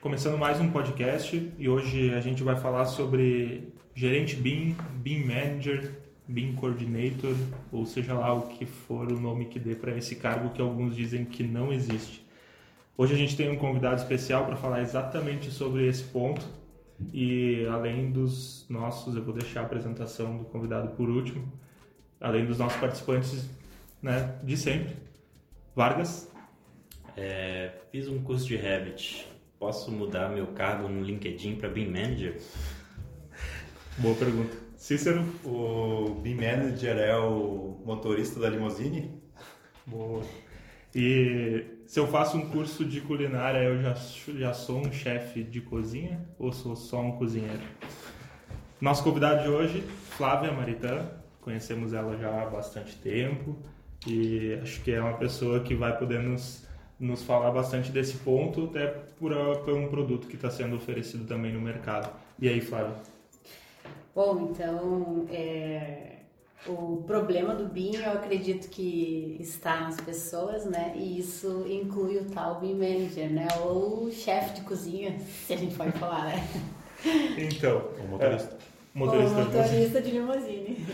[0.00, 5.92] Começando mais um podcast e hoje a gente vai falar sobre gerente BIM, BIM Manager,
[6.26, 7.36] BIM Coordinator,
[7.70, 10.96] ou seja lá o que for o nome que dê para esse cargo que alguns
[10.96, 12.26] dizem que não existe.
[12.96, 16.44] Hoje a gente tem um convidado especial para falar exatamente sobre esse ponto
[17.12, 21.50] e além dos nossos, eu vou deixar a apresentação do convidado por último,
[22.20, 23.48] além dos nossos participantes
[24.02, 24.96] né, de sempre.
[25.74, 26.30] Vargas?
[27.16, 29.26] É, fiz um curso de Revit.
[29.58, 32.40] Posso mudar meu cargo no LinkedIn para BIM Manager?
[33.98, 34.56] Boa pergunta.
[34.76, 35.24] Cícero?
[35.44, 39.20] O BIM Manager é o motorista da limousine?
[39.86, 40.22] Boa.
[41.00, 43.94] E se eu faço um curso de culinária, eu já,
[44.36, 47.62] já sou um chefe de cozinha ou sou só um cozinheiro?
[48.80, 49.80] Nosso convidado de hoje,
[50.16, 51.08] Flávia Maritã.
[51.40, 53.56] Conhecemos ela já há bastante tempo
[54.08, 56.66] e acho que é uma pessoa que vai poder nos,
[56.98, 59.32] nos falar bastante desse ponto, até por,
[59.64, 62.12] por um produto que está sendo oferecido também no mercado.
[62.40, 62.96] E aí, Flávia?
[64.12, 66.22] Bom, então, é,
[66.66, 70.92] o problema do BIM, eu acredito que está nas pessoas, né?
[70.96, 73.46] E isso inclui o tal BIM Manager, né?
[73.62, 76.48] Ou chefe de cozinha, se a gente pode falar, né?
[77.38, 78.54] Então, O motorista.
[78.54, 80.84] É, motorista, Ou motorista de limusine.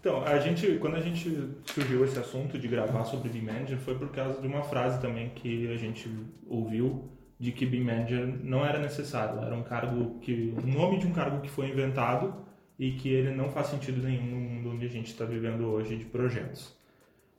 [0.00, 3.94] Então, a gente, quando a gente surgiu esse assunto de gravar sobre BIM Manager, foi
[3.94, 6.08] por causa de uma frase também que a gente
[6.46, 7.08] ouviu
[7.40, 11.12] de que BIM Manager não era necessário, era um cargo que, um nome de um
[11.12, 12.34] cargo que foi inventado
[12.78, 15.96] e que ele não faz sentido nenhum no mundo onde a gente está vivendo hoje
[15.96, 16.74] de projetos.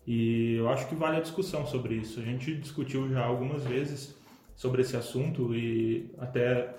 [0.07, 2.19] E eu acho que vale a discussão sobre isso.
[2.19, 4.15] A gente discutiu já algumas vezes
[4.55, 6.75] sobre esse assunto e até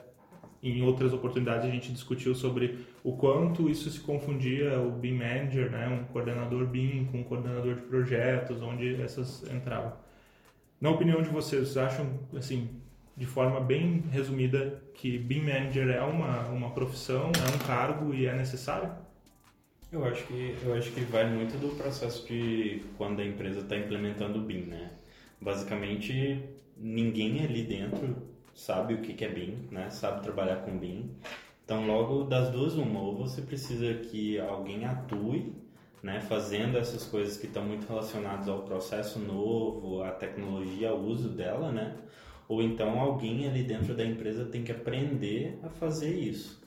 [0.63, 5.71] em outras oportunidades a gente discutiu sobre o quanto isso se confundia o BIM Manager,
[5.71, 9.93] né, um coordenador BIM com um coordenador de projetos, onde essas entravam.
[10.81, 12.69] Na opinião de vocês, vocês acham assim,
[13.17, 18.27] de forma bem resumida, que BIM Manager é uma, uma profissão, é um cargo e
[18.27, 18.91] é necessário?
[19.91, 23.77] Eu acho que eu acho que vai muito do processo de quando a empresa está
[23.77, 24.91] implementando o BIM, né?
[25.41, 26.43] Basicamente,
[26.77, 28.17] ninguém ali dentro
[28.55, 29.89] sabe o que que é BIM, né?
[29.91, 31.11] Sabe trabalhar com BIM.
[31.65, 35.53] Então, logo das duas uma, ou você precisa que alguém atue,
[36.01, 41.29] né, fazendo essas coisas que estão muito relacionadas ao processo novo, à tecnologia, ao uso
[41.29, 41.97] dela, né?
[42.49, 46.65] Ou então alguém ali dentro da empresa tem que aprender a fazer isso.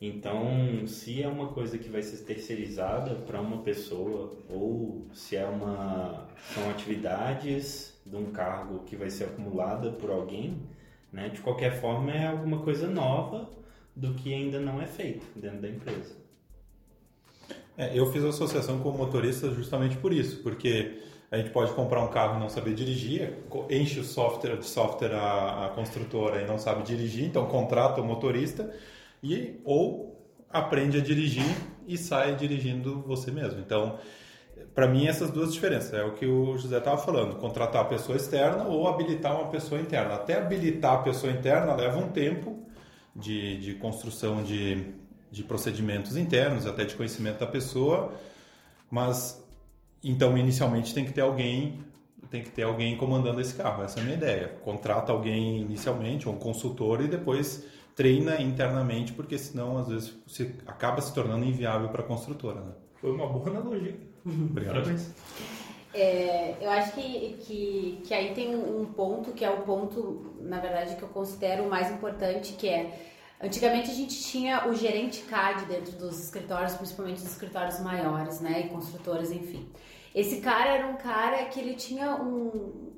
[0.00, 5.46] Então, se é uma coisa que vai ser terceirizada para uma pessoa ou se é
[5.46, 10.62] uma são atividades de um cargo que vai ser acumulada por alguém,
[11.10, 11.30] né?
[11.30, 13.48] De qualquer forma é alguma coisa nova
[13.94, 16.14] do que ainda não é feito dentro da empresa.
[17.78, 22.02] É, eu fiz associação com o motorista justamente por isso, porque a gente pode comprar
[22.02, 23.34] um carro e não saber dirigir,
[23.68, 28.04] enche o software de software a, a construtora e não sabe dirigir, então contrata o
[28.04, 28.72] motorista
[29.22, 30.16] e ou
[30.50, 33.60] aprende a dirigir e sai dirigindo você mesmo.
[33.60, 33.98] Então,
[34.74, 38.16] para mim essas duas diferenças é o que o José estava falando, contratar a pessoa
[38.16, 40.14] externa ou habilitar uma pessoa interna.
[40.14, 42.64] Até habilitar a pessoa interna leva um tempo
[43.14, 44.94] de, de construção de,
[45.30, 48.12] de procedimentos internos, até de conhecimento da pessoa,
[48.90, 49.44] mas
[50.10, 51.84] então inicialmente tem que ter alguém
[52.30, 53.84] tem que ter alguém comandando esse carro.
[53.84, 54.48] Essa é a minha ideia.
[54.64, 61.00] Contrata alguém inicialmente, um consultor e depois treina internamente, porque senão às vezes você acaba
[61.00, 62.60] se tornando inviável para a construtora.
[62.60, 62.72] Né?
[63.00, 63.96] Foi uma boa analogia.
[64.26, 64.74] Obrigado.
[64.74, 65.10] Parabéns.
[65.94, 70.58] É, eu acho que, que, que aí tem um ponto que é o ponto, na
[70.58, 73.06] verdade, que eu considero o mais importante, que é
[73.40, 78.62] Antigamente a gente tinha o gerente CAD dentro dos escritórios, principalmente dos escritórios maiores, né,
[78.64, 79.68] e construtoras, enfim.
[80.16, 82.90] Esse cara era um cara que ele tinha um,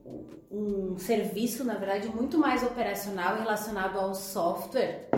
[0.49, 5.09] um serviço, na verdade, muito mais operacional relacionado ao software,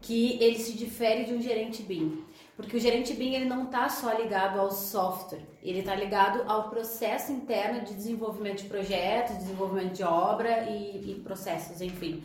[0.00, 2.24] que ele se difere de um gerente BIM.
[2.56, 6.68] Porque o gerente BIM ele não está só ligado ao software, ele está ligado ao
[6.68, 12.24] processo interno de desenvolvimento de projetos, desenvolvimento de obra e, e processos, enfim.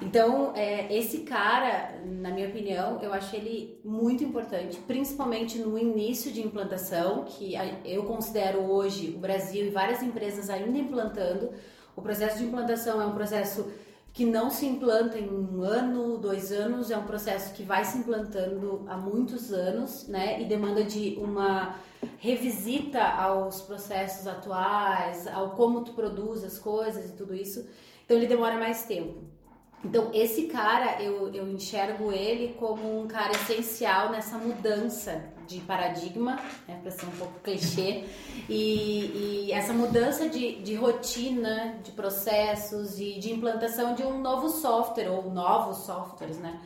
[0.00, 6.30] Então, é, esse cara, na minha opinião, eu acho ele muito importante, principalmente no início
[6.30, 7.54] de implantação, que
[7.84, 11.50] eu considero hoje o Brasil e várias empresas ainda implantando.
[11.96, 13.68] O processo de implantação é um processo
[14.12, 17.98] que não se implanta em um ano, dois anos, é um processo que vai se
[17.98, 20.40] implantando há muitos anos, né?
[20.40, 21.76] E demanda de uma
[22.18, 27.68] revisita aos processos atuais, ao como tu produz as coisas e tudo isso.
[28.04, 29.37] Então ele demora mais tempo.
[29.84, 36.36] Então, esse cara, eu, eu enxergo ele como um cara essencial nessa mudança de paradigma,
[36.66, 38.04] né, para ser um pouco clichê,
[38.48, 44.48] e, e essa mudança de, de rotina, de processos e de implantação de um novo
[44.48, 46.60] software ou novos softwares, né?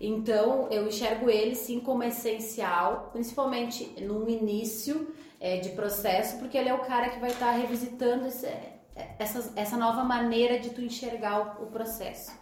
[0.00, 6.68] Então, eu enxergo ele sim como essencial, principalmente no início é, de processo, porque ele
[6.68, 8.48] é o cara que vai estar tá revisitando esse,
[9.18, 12.41] essa, essa nova maneira de tu enxergar o, o processo.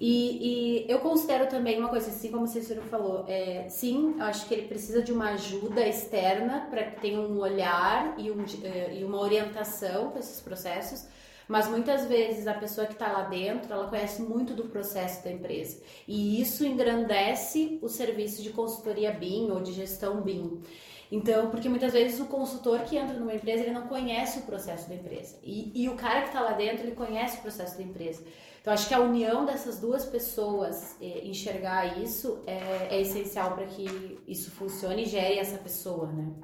[0.00, 4.24] E, e, eu considero também uma coisa, assim como o Cícero falou, é, sim, eu
[4.26, 8.44] acho que ele precisa de uma ajuda externa para que tenha um olhar e, um,
[8.62, 11.04] é, e uma orientação para esses processos,
[11.48, 15.32] mas muitas vezes a pessoa que está lá dentro, ela conhece muito do processo da
[15.32, 20.62] empresa e isso engrandece o serviço de consultoria BIM ou de gestão BIM.
[21.10, 24.88] Então, porque muitas vezes o consultor que entra numa empresa, ele não conhece o processo
[24.88, 25.38] da empresa.
[25.42, 28.22] E, e o cara que está lá dentro, ele conhece o processo da empresa.
[28.68, 33.64] Então, acho que a união dessas duas pessoas, é, enxergar isso, é, é essencial para
[33.64, 36.34] que isso funcione e gere essa pessoa, né?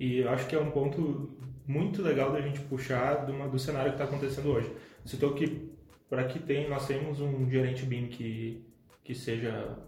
[0.00, 1.30] E eu acho que é um ponto
[1.64, 4.74] muito legal da gente puxar do, do cenário que está acontecendo hoje.
[5.04, 5.70] Citou que
[6.10, 8.66] para que tem, nós temos um gerente BIM que,
[9.04, 9.78] que seja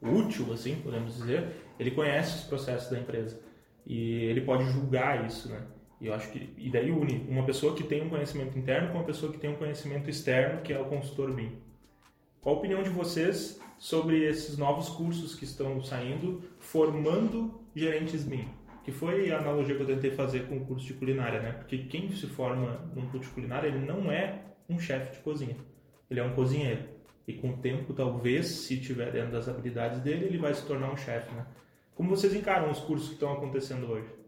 [0.00, 3.38] útil, assim, podemos dizer, ele conhece os processos da empresa
[3.84, 5.62] e ele pode julgar isso, né?
[6.02, 8.98] E eu acho que e daí une uma pessoa que tem um conhecimento interno com
[8.98, 11.52] uma pessoa que tem um conhecimento externo, que é o consultor BIM.
[12.40, 18.48] Qual a opinião de vocês sobre esses novos cursos que estão saindo formando gerentes BIM?
[18.82, 21.52] Que foi a analogia que eu tentei fazer com o curso de culinária, né?
[21.52, 25.56] Porque quem se forma num curso de culinária, ele não é um chefe de cozinha.
[26.10, 26.82] Ele é um cozinheiro.
[27.28, 30.92] E com o tempo, talvez, se tiver dentro das habilidades dele, ele vai se tornar
[30.92, 31.46] um chefe, né?
[31.94, 34.21] Como vocês encaram os cursos que estão acontecendo hoje?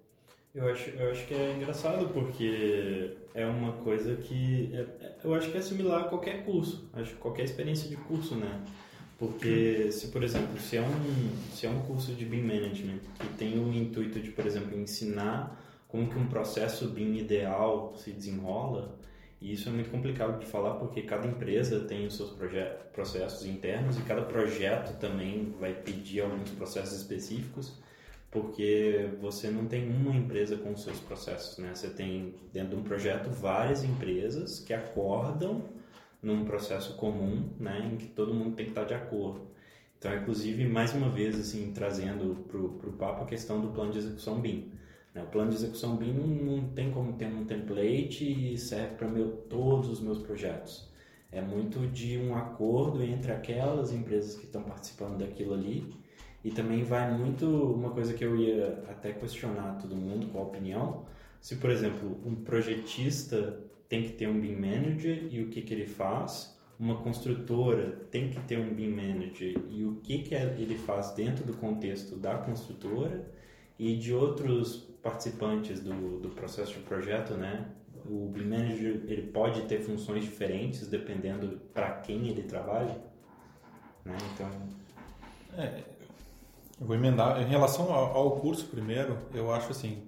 [0.54, 5.34] Eu acho, eu acho que é engraçado porque é uma coisa que é, é, eu
[5.34, 8.64] acho que é similar a qualquer curso, acho qualquer experiência de curso, né?
[9.18, 13.26] Porque se, por exemplo, se é um se é um curso de BIM management que
[13.36, 18.96] tem o intuito de, por exemplo, ensinar como que um processo BIM ideal se desenrola,
[19.40, 22.32] e isso é muito complicado de falar porque cada empresa tem os seus
[22.92, 27.82] processos internos e cada projeto também vai pedir alguns processos específicos
[28.34, 31.72] porque você não tem uma empresa com os seus processos, né?
[31.72, 35.62] Você tem dentro de um projeto várias empresas que acordam
[36.20, 39.46] num processo comum, né, em que todo mundo tem que estar de acordo.
[39.96, 43.98] Então, inclusive, mais uma vez, assim, trazendo para o papo a questão do plano de
[43.98, 44.72] execução BIM.
[45.14, 45.22] Né?
[45.22, 49.08] O plano de execução BIM não, não tem como ter um template e serve para
[49.48, 50.90] todos os meus projetos.
[51.30, 55.86] É muito de um acordo entre aquelas empresas que estão participando daquilo ali
[56.44, 60.42] e também vai muito uma coisa que eu ia até questionar todo mundo com a
[60.42, 61.06] opinião.
[61.40, 65.72] Se, por exemplo, um projetista tem que ter um BIM manager e o que, que
[65.72, 70.76] ele faz, uma construtora tem que ter um BIM manager e o que, que ele
[70.76, 73.24] faz dentro do contexto da construtora
[73.78, 77.68] e de outros participantes do, do processo de projeto, né?
[78.04, 82.98] O BIM manager ele pode ter funções diferentes dependendo para quem ele trabalha,
[84.04, 84.16] né?
[84.34, 84.50] Então,
[85.56, 85.82] é,
[86.84, 87.40] eu vou emendar.
[87.40, 90.02] Em relação ao, curso, primeiro, eu acho assim.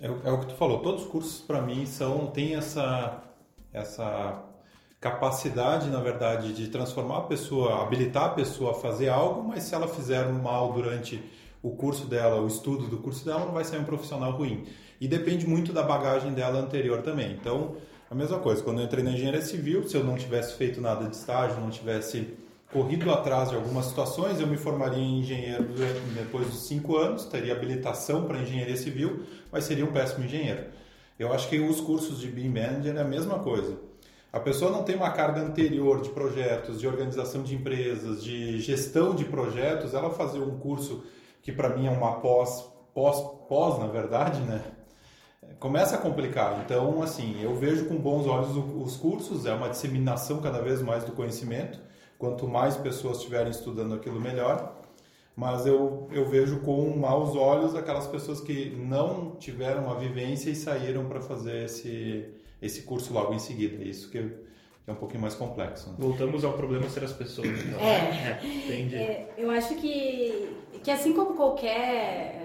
[0.00, 0.80] É, é o que tu falou.
[0.80, 3.22] Todos os cursos, para mim, são têm essa,
[3.72, 4.42] essa
[5.00, 9.74] capacidade, na verdade, de transformar a pessoa, habilitar a pessoa a fazer algo, mas se
[9.74, 11.22] ela fizer mal durante
[11.62, 14.66] o curso dela, o estudo do curso dela, não vai ser um profissional ruim.
[15.00, 17.32] E depende muito da bagagem dela anterior também.
[17.32, 17.76] Então,
[18.10, 21.08] a mesma coisa, quando eu entrei na engenharia civil, se eu não tivesse feito nada
[21.08, 22.41] de estágio, não tivesse
[22.72, 25.64] corrido atrás de algumas situações, eu me formaria em engenheiro
[26.14, 30.64] depois dos cinco anos, teria habilitação para engenharia civil, mas seria um péssimo engenheiro.
[31.18, 33.78] Eu acho que os cursos de BIM Manager é a mesma coisa.
[34.32, 39.14] A pessoa não tem uma carga anterior de projetos, de organização de empresas, de gestão
[39.14, 41.04] de projetos, ela fazer um curso
[41.42, 44.62] que para mim é uma pós, pós, pós, na verdade, né?
[45.60, 46.62] Começa a complicar.
[46.64, 51.04] Então, assim, eu vejo com bons olhos os cursos, é uma disseminação cada vez mais
[51.04, 51.78] do conhecimento
[52.22, 54.80] Quanto mais pessoas estiverem estudando aquilo, melhor.
[55.34, 60.54] Mas eu, eu vejo com maus olhos aquelas pessoas que não tiveram a vivência e
[60.54, 62.28] saíram para fazer esse,
[62.62, 63.82] esse curso logo em seguida.
[63.82, 64.18] Isso que,
[64.86, 65.90] é um pouquinho mais complexo.
[65.90, 65.96] Né?
[65.98, 67.48] Voltamos ao problema ser as pessoas.
[67.48, 67.80] Então.
[67.80, 68.38] É,
[68.70, 72.40] é, é, eu acho que, que assim como qualquer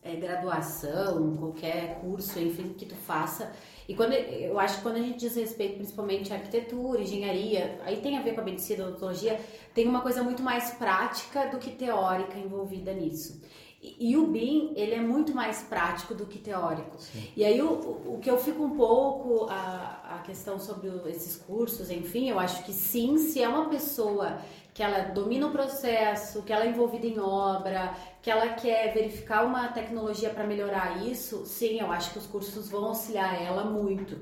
[0.00, 3.50] é, graduação, qualquer curso, enfim, que tu faça,
[3.88, 7.98] e quando eu acho que quando a gente diz respeito principalmente à arquitetura, engenharia, aí
[7.98, 9.38] tem a ver com a medicina, a odontologia,
[9.74, 13.40] tem uma coisa muito mais prática do que teórica envolvida nisso.
[13.82, 16.96] E, e o BIM, ele é muito mais prático do que teórico.
[16.98, 17.28] Sim.
[17.36, 17.72] E aí o,
[18.14, 22.64] o que eu fico um pouco, a, a questão sobre esses cursos, enfim, eu acho
[22.64, 24.38] que sim, se é uma pessoa
[24.74, 29.46] que ela domina o processo, que ela é envolvida em obra, que ela quer verificar
[29.46, 34.18] uma tecnologia para melhorar isso, sim, eu acho que os cursos vão auxiliar ela muito.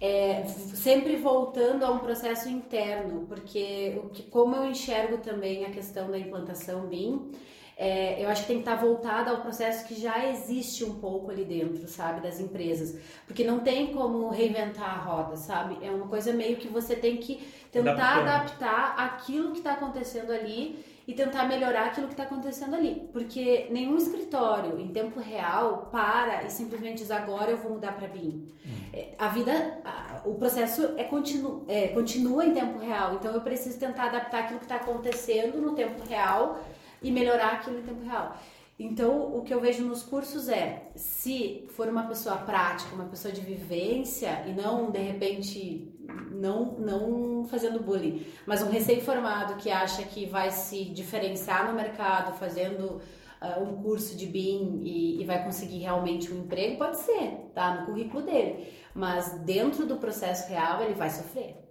[0.00, 5.70] É, sempre voltando a um processo interno, porque o que, como eu enxergo também a
[5.70, 7.32] questão da implantação BIM,
[7.76, 11.30] é, eu acho que tem que estar voltada ao processo que já existe um pouco
[11.30, 12.96] ali dentro, sabe, das empresas.
[13.26, 15.78] Porque não tem como reinventar a roda, sabe?
[15.84, 17.40] É uma coisa meio que você tem que
[17.72, 23.08] tentar adaptar aquilo que está acontecendo ali e tentar melhorar aquilo que está acontecendo ali.
[23.12, 28.06] Porque nenhum escritório em tempo real para e simplesmente diz agora eu vou mudar para
[28.06, 28.46] BIM.
[28.64, 28.70] Hum.
[29.18, 33.14] A vida, a, o processo é, continu, é, continua em tempo real.
[33.14, 36.62] Então eu preciso tentar adaptar aquilo que está acontecendo no tempo real
[37.02, 38.36] e melhorar aquilo em tempo real.
[38.78, 43.32] Então, o que eu vejo nos cursos é, se for uma pessoa prática, uma pessoa
[43.32, 45.91] de vivência e não, de repente,
[46.30, 52.36] não, não fazendo bullying, mas um recém-formado que acha que vai se diferenciar no mercado
[52.38, 53.00] fazendo
[53.40, 57.80] uh, um curso de BIM e, e, vai conseguir realmente um emprego, pode ser, tá?
[57.80, 58.66] No currículo dele.
[58.94, 61.62] Mas dentro do processo real, ele vai sofrer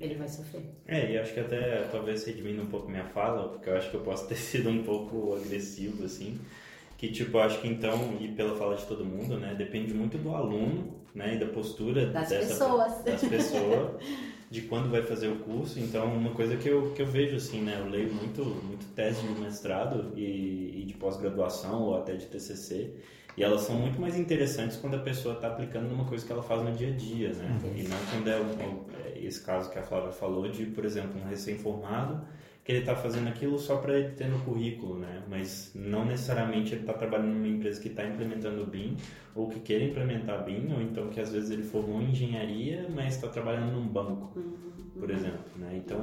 [0.00, 0.62] ele vai sofrer.
[0.86, 3.96] É, e acho que até talvez redimindo um pouco minha fala, porque eu acho que
[3.96, 6.40] eu posso ter sido um pouco agressivo, assim,
[7.00, 10.34] que tipo, acho que então, e pela fala de todo mundo, né, depende muito do
[10.34, 14.02] aluno, né, e da postura das dessa, pessoas, das pessoas,
[14.50, 15.80] de quando vai fazer o curso.
[15.80, 19.26] Então, uma coisa que eu, que eu vejo, assim, né, eu leio muito, muito tese
[19.26, 22.92] de mestrado e, e de pós-graduação ou até de TCC,
[23.34, 26.42] e elas são muito mais interessantes quando a pessoa está aplicando numa coisa que ela
[26.42, 27.58] faz no dia a dia, né?
[27.64, 27.78] Uhum.
[27.78, 31.18] E não quando é, um, é esse caso que a Flávia falou de, por exemplo,
[31.18, 32.20] um recém-formado
[32.64, 35.22] que ele está fazendo aquilo só para ele ter no currículo, né?
[35.28, 38.96] Mas não necessariamente ele está trabalhando numa empresa que está implementando o BIM
[39.34, 43.14] ou que queira implementar BIM, ou então que às vezes ele formou em engenharia, mas
[43.14, 44.54] está trabalhando num banco, uhum.
[44.98, 45.72] por exemplo, né?
[45.76, 46.00] Então...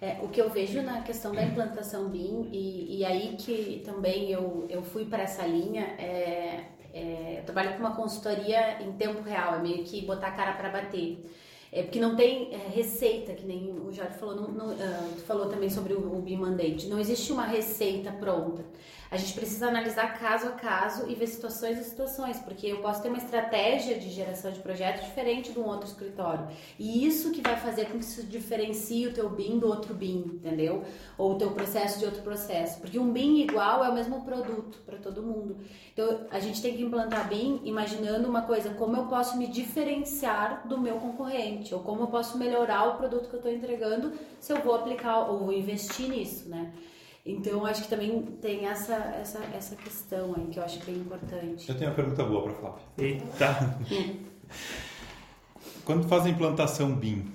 [0.00, 4.30] É, o que eu vejo na questão da implantação BIM, e, e aí que também
[4.30, 9.22] eu, eu fui para essa linha, é, é, eu trabalho com uma consultoria em tempo
[9.22, 11.24] real, é meio que botar a cara para bater.
[11.72, 15.48] É porque não tem é, receita, que nem o Jorge falou, não, não, uh, falou
[15.48, 16.88] também sobre o, o Mandate.
[16.88, 18.64] Não existe uma receita pronta.
[19.10, 23.02] A gente precisa analisar caso a caso e ver situações a situações, porque eu posso
[23.02, 26.46] ter uma estratégia de geração de projetos diferente de um outro escritório.
[26.78, 30.30] E isso que vai fazer com que isso diferencie o teu BIM do outro BIM,
[30.34, 30.84] entendeu?
[31.18, 32.78] Ou o teu processo de outro processo.
[32.80, 35.56] Porque um BIM igual é o mesmo produto para todo mundo.
[35.92, 40.68] Então a gente tem que implantar BIM imaginando uma coisa, como eu posso me diferenciar
[40.68, 44.52] do meu concorrente, ou como eu posso melhorar o produto que eu estou entregando se
[44.52, 46.72] eu vou aplicar ou vou investir nisso, né?
[47.24, 51.68] Então, acho que também tem essa, essa, essa questão aí que eu acho bem importante.
[51.68, 52.82] Eu tenho uma pergunta boa para Flávia.
[52.98, 53.78] Eita!
[55.84, 57.30] Quando tu faz a implantação BIM,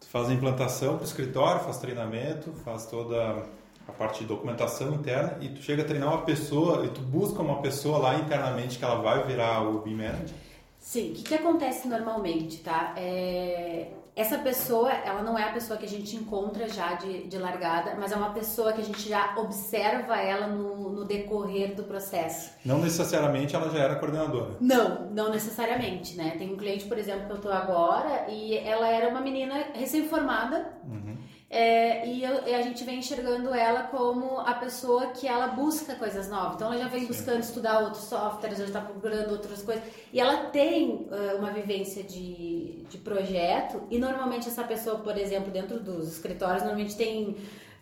[0.00, 3.46] tu faz a implantação para o escritório, faz treinamento, faz toda
[3.86, 7.40] a parte de documentação interna e tu chega a treinar uma pessoa e tu busca
[7.40, 10.36] uma pessoa lá internamente que ela vai virar o BIM Manager?
[10.88, 12.94] Sim, o que, que acontece normalmente, tá?
[12.96, 17.36] É, essa pessoa, ela não é a pessoa que a gente encontra já de, de
[17.36, 21.84] largada, mas é uma pessoa que a gente já observa ela no, no decorrer do
[21.84, 22.52] processo.
[22.64, 24.56] Não necessariamente ela já era coordenadora.
[24.62, 26.36] Não, não necessariamente, né?
[26.38, 30.72] Tem um cliente, por exemplo, que eu tô agora e ela era uma menina recém-formada.
[30.86, 31.18] Uhum
[31.50, 35.94] é, e, eu, e, a gente vem enxergando ela como a pessoa que ela busca
[35.94, 36.56] coisas novas.
[36.56, 37.06] Então ela já vem Sim.
[37.06, 39.82] buscando estudar outros softwares, já está procurando outras coisas.
[40.12, 43.82] E ela tem uh, uma vivência de, de projeto.
[43.90, 47.28] E normalmente essa pessoa, por exemplo, dentro dos escritórios, normalmente tem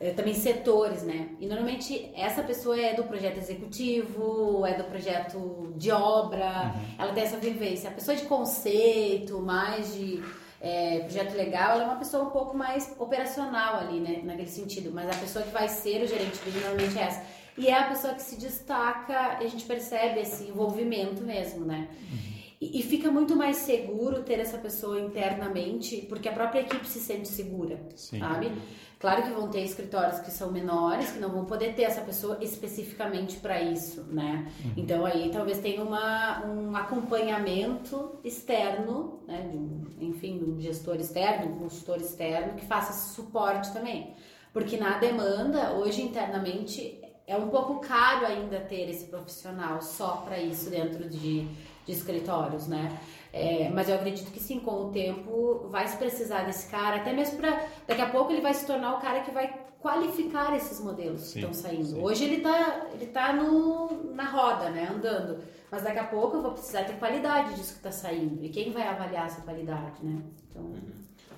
[0.01, 1.31] uh, também setores, né?
[1.41, 6.95] E normalmente essa pessoa é do projeto executivo, é do projeto de obra, uhum.
[7.01, 7.91] ela tem essa vivência.
[7.91, 10.23] A pessoa de conceito, mais de
[10.61, 14.91] é, projeto legal, ela é uma pessoa um pouco mais operacional ali, né, naquele sentido.
[14.93, 17.23] Mas a pessoa que vai ser o gerente normalmente é essa.
[17.59, 21.89] E é a pessoa que se destaca, e a gente percebe esse envolvimento mesmo, né?
[21.91, 22.37] Uhum.
[22.61, 27.01] E, e, fica muito mais seguro ter essa pessoa internamente, porque a própria equipe se
[27.01, 28.19] sente segura, Sim.
[28.19, 28.51] sabe?
[28.99, 32.39] Claro que vão ter escritórios que são menores, que não vão poder ter essa pessoa
[32.41, 34.51] especificamente para isso, né?
[34.65, 34.73] Uhum.
[34.77, 39.43] Então aí talvez tenha uma, um acompanhamento externo, né?
[39.51, 44.15] De um, enfim, de um gestor externo, um consultor externo que faça esse suporte também.
[44.51, 50.39] Porque na demanda, hoje internamente, é um pouco caro ainda ter esse profissional só para
[50.39, 51.47] isso dentro de,
[51.85, 52.99] de escritórios, né?
[53.37, 57.13] É, mas eu acredito que sim, com o tempo vai se precisar desse cara, até
[57.13, 60.81] mesmo para daqui a pouco ele vai se tornar o cara que vai qualificar esses
[60.81, 61.85] modelos Sim, que estão saindo.
[61.85, 62.01] sim.
[62.03, 65.39] Hoje ele está ele tá no, na roda, né, andando.
[65.71, 68.43] Mas daqui a pouco eu vou precisar ter qualidade disso que está saindo.
[68.43, 70.23] E quem vai avaliar essa qualidade, né?
[70.49, 70.73] Então,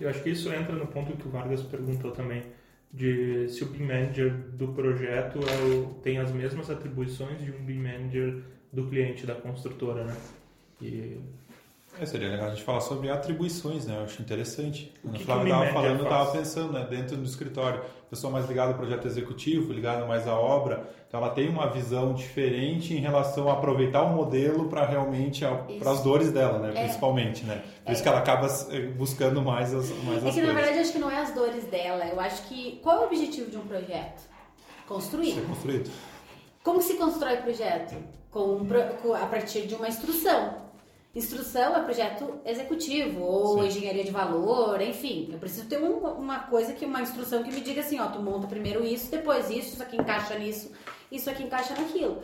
[0.01, 2.43] Eu acho que isso entra no ponto que o Vargas perguntou também,
[2.93, 7.81] de se o BIM Manager do projeto é tem as mesmas atribuições de um BIM
[7.83, 10.17] Manager do cliente, da construtora, né?
[10.81, 11.19] E
[12.01, 13.97] É, seria legal a gente falar sobre atribuições, né?
[13.97, 14.93] Eu acho interessante.
[15.03, 16.87] O que a Flávia que o estava falando, estava pensando, né?
[16.89, 21.31] Dentro do escritório, pessoa mais ligada ao projeto executivo, ligada mais à obra, então ela
[21.31, 25.45] tem uma visão diferente em relação a aproveitar o modelo para realmente
[25.81, 26.71] para as dores dela, né?
[26.75, 26.83] É.
[26.85, 27.63] Principalmente, né?
[27.85, 30.55] Por isso que ela acaba eh, buscando mais as mais é as que na coisas.
[30.55, 32.07] verdade acho que não é as dores dela.
[32.07, 34.23] Eu acho que qual é o objetivo de um projeto?
[34.87, 35.35] Construir.
[35.35, 35.91] Ser construído.
[36.63, 37.97] Como se constrói projeto?
[38.31, 38.65] Com,
[39.03, 40.68] com- a partir de uma instrução.
[41.15, 43.67] Instrução é projeto executivo ou Sim.
[43.67, 45.29] engenharia de valor, enfim.
[45.33, 48.21] Eu preciso ter um- uma coisa que uma instrução que me diga assim, ó, tu
[48.21, 50.71] monta primeiro isso, depois isso, isso aqui encaixa nisso,
[51.11, 52.23] isso aqui encaixa naquilo.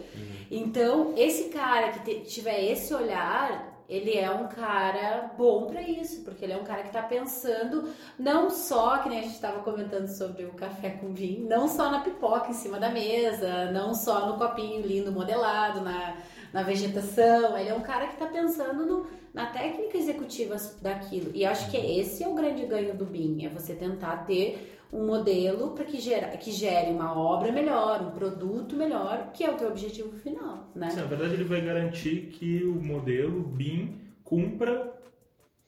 [0.51, 6.23] Então, esse cara que te- tiver esse olhar, ele é um cara bom pra isso,
[6.23, 7.89] porque ele é um cara que tá pensando
[8.19, 11.91] não só, que nem a gente estava comentando sobre o café com vinho, não só
[11.91, 16.17] na pipoca em cima da mesa, não só no copinho lindo modelado, na,
[16.55, 17.59] na vegetação.
[17.59, 21.33] Ele é um cara que está pensando no- na técnica executiva daquilo.
[21.35, 25.05] E acho que esse é o grande ganho do BIM, é você tentar ter um
[25.05, 29.57] modelo para que, gera, que gere uma obra melhor, um produto melhor, que é o
[29.57, 30.91] teu objetivo final, né?
[30.91, 34.95] Sim, na verdade, ele vai garantir que o modelo BIM cumpra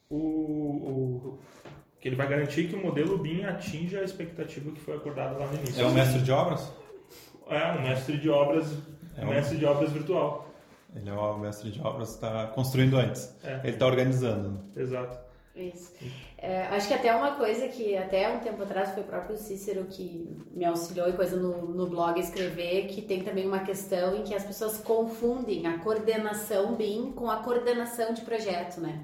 [0.09, 1.39] o, o-
[1.99, 5.47] que ele vai garantir que o modelo BIM atinja a expectativa que foi acordada lá
[5.47, 5.81] no início.
[5.83, 6.71] É um mestre de obras?
[7.49, 8.77] É, um mestre de obras,
[9.17, 10.46] É um um- mestre de obras virtual.
[10.99, 13.33] Ele é o mestre de obras, está construindo antes.
[13.43, 13.59] É.
[13.63, 14.59] Ele está organizando.
[14.75, 15.17] Exato.
[15.55, 15.91] Isso.
[16.37, 19.85] É, acho que até uma coisa que até um tempo atrás foi o próprio Cícero
[19.85, 24.23] que me auxiliou e coisa no, no blog escrever, que tem também uma questão em
[24.23, 29.01] que as pessoas confundem a coordenação BIM com a coordenação de projeto, né?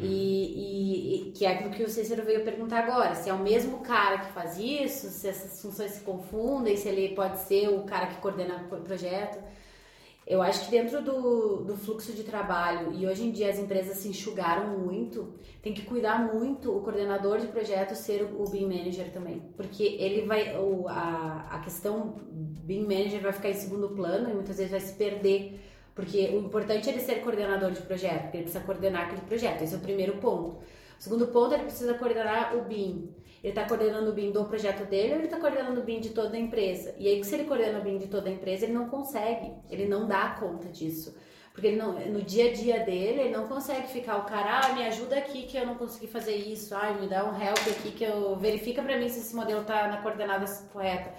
[0.00, 3.38] E, e- e- que é aquilo que o Cícero veio perguntar agora, se é o
[3.38, 7.82] mesmo cara que faz isso, se essas funções se confundem, se ele pode ser o
[7.82, 9.38] cara que coordena o projeto.
[10.30, 13.96] Eu acho que dentro do, do fluxo de trabalho, e hoje em dia as empresas
[13.96, 18.68] se enxugaram muito, tem que cuidar muito o coordenador de projeto ser o, o BIM
[18.68, 19.42] Manager também.
[19.56, 20.56] Porque ele vai.
[20.56, 24.78] O, a, a questão BIM Manager vai ficar em segundo plano e muitas vezes vai
[24.78, 25.60] se perder.
[25.96, 29.62] Porque o importante é ele ser coordenador de projeto, porque ele precisa coordenar aquele projeto.
[29.62, 30.58] Esse é o primeiro ponto.
[31.00, 33.10] Segundo ponto, ele precisa coordenar o BIM.
[33.42, 36.10] Ele está coordenando o BIM do projeto dele ou ele está coordenando o BIM de
[36.10, 36.94] toda a empresa?
[36.98, 39.88] E aí, se ele coordena o BIM de toda a empresa, ele não consegue, ele
[39.88, 41.16] não dá conta disso.
[41.54, 44.74] Porque ele não, no dia a dia dele, ele não consegue ficar o cara, ah,
[44.74, 47.92] me ajuda aqui que eu não consegui fazer isso, ah, me dá um help aqui
[47.92, 51.14] que eu verifica para mim se esse modelo tá na coordenada correta.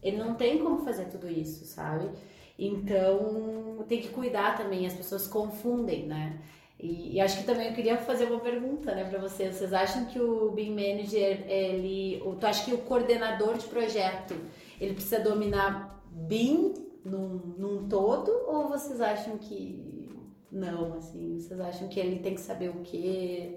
[0.00, 2.08] Ele não tem como fazer tudo isso, sabe?
[2.56, 6.38] Então, tem que cuidar também, as pessoas confundem, né?
[6.78, 9.54] E, e acho que também eu queria fazer uma pergunta, né, para vocês.
[9.54, 14.34] Vocês acham que o BIM Manager, ele, o- tu acha que o coordenador de projeto,
[14.80, 20.08] ele precisa dominar BIM num, num todo ou vocês acham que
[20.50, 23.56] não, assim, vocês acham que ele tem que saber o quê?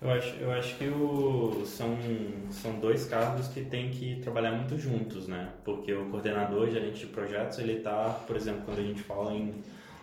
[0.00, 1.96] Eu acho, eu acho que o, são,
[2.50, 5.52] são dois cargos que tem que trabalhar muito juntos, né?
[5.64, 9.54] Porque o coordenador, gerente de projetos, ele tá, por exemplo, quando a gente fala em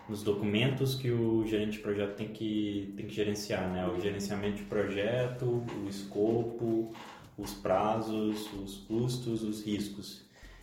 [0.08, 3.86] nos documentos que o gerente de projeto tem que, tem que gerenciar, né?
[3.86, 6.92] O gerenciamento de projeto, o escopo,
[7.38, 10.22] os prazos, os custos, os riscos.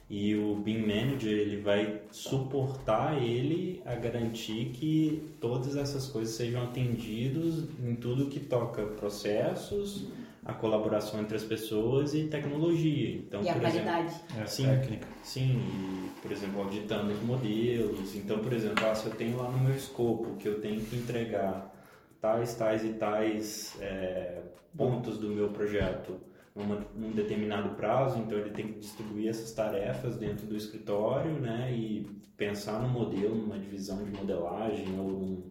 [0.10, 6.64] E o BIM Manager, ele vai suportar ele a garantir que todas essas coisas sejam
[6.64, 10.08] atendidas em tudo que toca processos,
[10.44, 13.16] a colaboração entre as pessoas e tecnologia.
[13.16, 14.22] Então, e a por exemplo, qualidade?
[14.40, 14.66] É, Sim.
[14.66, 15.08] técnica.
[15.24, 18.16] Sim, e, por exemplo, auditando os modelos.
[18.16, 20.96] Então, por exemplo, ah, se eu tenho lá no meu escopo que eu tenho que
[20.96, 21.72] entregar
[22.20, 24.42] tais, tais e tais é,
[24.76, 26.20] pontos do meu projeto
[26.56, 31.74] numa, num determinado prazo, então ele tem que distribuir essas tarefas dentro do escritório, né,
[31.74, 35.44] e pensar no modelo, numa divisão de modelagem ou num,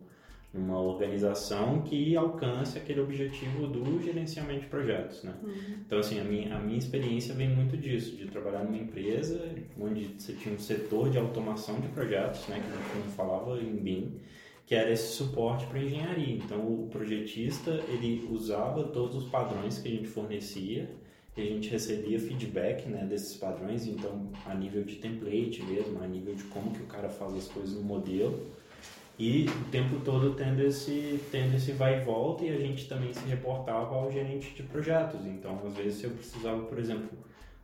[0.53, 5.33] numa organização que alcance aquele objetivo do gerenciamento de projetos, né.
[5.87, 9.41] Então, assim, a minha, a minha experiência vem muito disso, de trabalhar numa empresa
[9.81, 13.61] onde você tinha um setor de automação de projetos, né, que a gente não falava
[13.61, 14.21] em BIM,
[14.67, 16.35] que era esse suporte para engenharia.
[16.35, 20.91] Então, o projetista, ele usava todos os padrões que a gente fornecia
[21.37, 26.07] e a gente recebia feedback, né, desses padrões, então, a nível de template mesmo, a
[26.09, 28.47] nível de como que o cara faz as coisas no modelo,
[29.21, 33.13] e o tempo todo tendo esse, tendo esse vai e volta e a gente também
[33.13, 35.27] se reportava ao gerente de projetos.
[35.27, 37.11] Então, às vezes, eu precisava, por exemplo,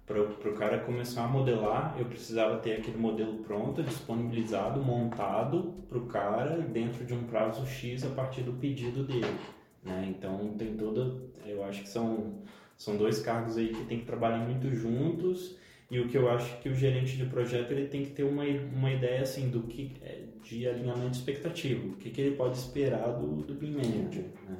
[0.07, 5.99] Para o cara começar a modelar, eu precisava ter aquele modelo pronto, disponibilizado, montado para
[5.99, 9.35] o cara dentro de um prazo X a partir do pedido dele.
[9.83, 10.15] Né?
[10.15, 12.35] Então tem toda, eu acho que são,
[12.77, 15.57] são dois cargos aí que tem que trabalhar muito juntos
[15.91, 18.43] e o que eu acho que o gerente de projeto ele tem que ter uma,
[18.45, 22.59] uma ideia assim do que é, de alinhamento de expectativa, o que, que ele pode
[22.59, 24.25] esperar do, do BIM Manager.
[24.49, 24.57] Né?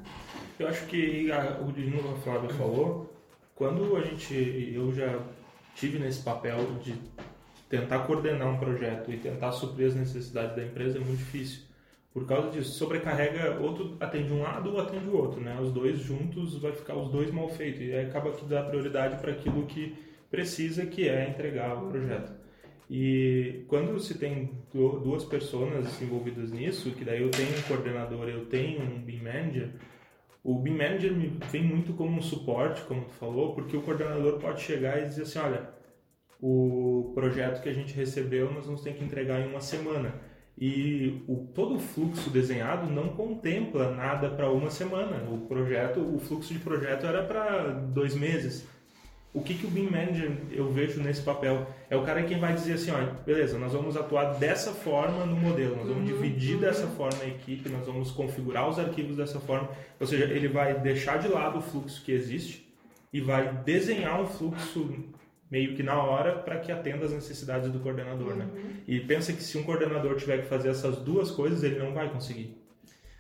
[0.59, 3.13] Eu acho que a, o de novo a Flávia falou,
[3.55, 5.21] quando a gente, eu já
[5.75, 6.95] tive nesse papel de
[7.69, 11.63] tentar coordenar um projeto e tentar suprir as necessidades da empresa é muito difícil.
[12.13, 15.59] Por causa disso, sobrecarrega, outro atende um lado ou atende o outro, né?
[15.61, 19.33] Os dois juntos vai ficar os dois mal feitos e acaba que dá prioridade para
[19.33, 19.95] aquilo que
[20.31, 22.33] precisa, que é entregar o projeto.
[22.89, 28.47] E quando se tem duas pessoas envolvidas nisso, que daí eu tenho um coordenador, eu
[28.47, 29.71] tenho um BIM manager,
[30.47, 31.13] o BIM Manager
[31.51, 35.23] vem muito como um suporte, como tu falou, porque o coordenador pode chegar e dizer
[35.23, 35.69] assim, olha,
[36.41, 40.15] o projeto que a gente recebeu nós vamos ter que entregar em uma semana.
[40.57, 45.29] E o, todo o fluxo desenhado não contempla nada para uma semana.
[45.29, 48.69] O projeto, o fluxo de projeto era para dois meses
[49.37, 51.67] o que, que o BIM Manager eu vejo nesse papel?
[51.91, 55.37] É o cara quem vai dizer assim, olha, beleza, nós vamos atuar dessa forma no
[55.37, 56.63] modelo, nós vamos uhum, dividir uhum.
[56.63, 59.69] dessa forma a equipe, nós vamos configurar os arquivos dessa forma.
[60.01, 62.67] Ou seja, ele vai deixar de lado o fluxo que existe
[63.13, 65.05] e vai desenhar um fluxo
[65.51, 68.47] meio que na hora para que atenda às necessidades do coordenador, né?
[68.47, 68.63] uhum.
[68.63, 68.71] né?
[68.89, 72.09] E pensa que se um coordenador tiver que fazer essas duas coisas, ele não vai
[72.09, 72.57] conseguir.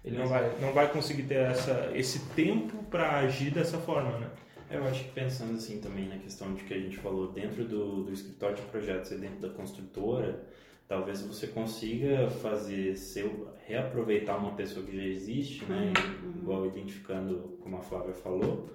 [0.02, 4.28] Ele não vai, não vai conseguir ter essa, esse tempo para agir dessa forma, né?
[4.70, 8.04] Eu acho que pensando assim também na questão de que a gente falou dentro do,
[8.04, 10.44] do escritório de projetos e dentro da construtora,
[10.88, 16.32] talvez você consiga fazer seu reaproveitar uma pessoa que já existe, né, uhum.
[16.42, 18.68] igual identificando como a Flávia falou,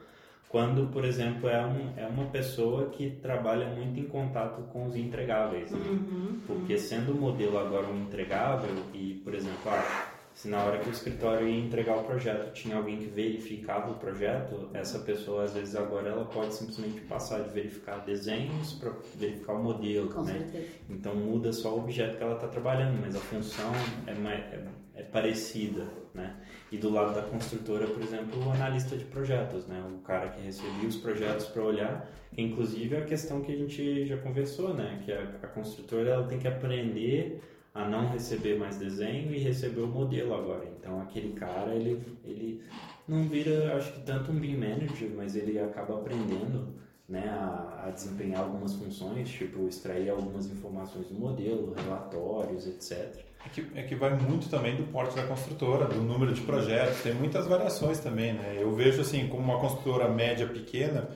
[0.51, 4.97] quando, por exemplo, é, um, é uma pessoa que trabalha muito em contato com os
[4.97, 5.79] entregáveis, né?
[5.79, 6.41] uhum.
[6.45, 10.10] porque sendo o modelo agora um entregável e, por exemplo, ah,
[10.41, 13.99] se na hora que o escritório ia entregar o projeto tinha alguém que verificava o
[13.99, 19.53] projeto, essa pessoa às vezes agora ela pode simplesmente passar de verificar desenhos para verificar
[19.53, 20.33] o modelo, Com né?
[20.33, 20.65] Certeza.
[20.89, 23.71] Então muda só o objeto que ela está trabalhando, mas a função
[24.07, 26.35] é, é, é, parecida, né?
[26.71, 29.79] E do lado da construtora, por exemplo, o analista de projetos, né?
[29.93, 34.17] O cara que recebia os projetos para olhar, inclusive a questão que a gente já
[34.17, 35.03] conversou, né?
[35.05, 39.81] Que a, a construtora ela tem que aprender a não receber mais desenho e receber
[39.81, 40.65] o modelo agora.
[40.77, 42.61] Então aquele cara, ele, ele
[43.07, 46.75] não vira, acho que tanto um BIM manager, mas ele acaba aprendendo
[47.07, 53.23] né, a, a, desempenhar algumas funções, tipo extrair algumas informações do modelo, relatórios, etc.
[53.45, 57.01] É que, é que vai muito também do porte da construtora, do número de projetos,
[57.01, 58.57] tem muitas variações também, né?
[58.59, 61.09] Eu vejo assim, como uma construtora média pequena,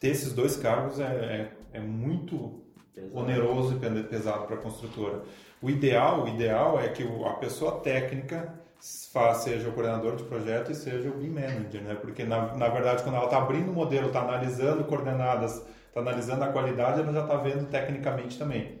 [0.00, 2.62] ter esses dois cargos é, é, é muito
[2.94, 3.18] pesado.
[3.18, 5.22] oneroso e pesado para a construtora.
[5.62, 10.74] O ideal, o ideal é que a pessoa técnica seja o coordenador de projeto e
[10.74, 11.94] seja o BIM manager, né?
[11.94, 16.44] Porque na, na verdade quando ela está abrindo o modelo, está analisando coordenadas, está analisando
[16.44, 18.78] a qualidade, ela já está vendo tecnicamente também.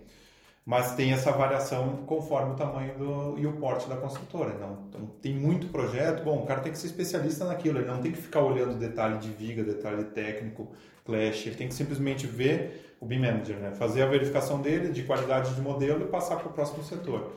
[0.64, 4.52] Mas tem essa variação conforme o tamanho do, e o porte da construtora.
[4.54, 8.02] Não, então, tem muito projeto, bom, o cara tem que ser especialista naquilo, ele não
[8.02, 10.68] tem que ficar olhando detalhe de viga, detalhe técnico,
[11.04, 13.70] clash, ele tem que simplesmente ver o BIM Manager, né?
[13.70, 17.32] Fazer a verificação dele de qualidade de modelo e passar para o próximo setor.